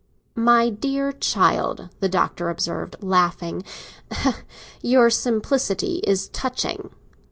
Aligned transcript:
"My 0.33 0.71
dear 0.71 1.11
child," 1.11 1.89
the 1.99 2.09
Doctor 2.09 2.49
observed, 2.49 2.95
laughing, 3.01 3.63
"your 4.81 5.11
simplicity 5.11 5.97
is 6.05 6.27
touching. 6.29 6.89